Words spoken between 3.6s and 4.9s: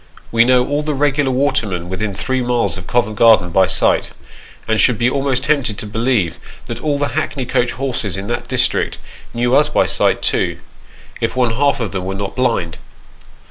sight, and